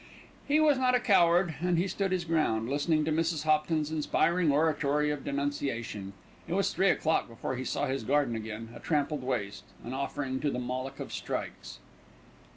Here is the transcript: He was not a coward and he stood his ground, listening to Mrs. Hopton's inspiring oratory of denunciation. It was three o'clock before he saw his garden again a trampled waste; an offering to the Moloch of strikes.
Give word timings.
He 0.47 0.59
was 0.59 0.79
not 0.79 0.95
a 0.95 0.99
coward 0.99 1.53
and 1.61 1.77
he 1.77 1.87
stood 1.87 2.11
his 2.11 2.25
ground, 2.25 2.67
listening 2.67 3.05
to 3.05 3.11
Mrs. 3.11 3.43
Hopton's 3.43 3.91
inspiring 3.91 4.51
oratory 4.51 5.11
of 5.11 5.23
denunciation. 5.23 6.13
It 6.47 6.55
was 6.55 6.73
three 6.73 6.89
o'clock 6.89 7.27
before 7.27 7.55
he 7.55 7.63
saw 7.63 7.85
his 7.85 8.03
garden 8.03 8.35
again 8.35 8.69
a 8.75 8.79
trampled 8.79 9.21
waste; 9.21 9.63
an 9.85 9.93
offering 9.93 10.39
to 10.39 10.49
the 10.49 10.57
Moloch 10.57 10.99
of 10.99 11.13
strikes. 11.13 11.77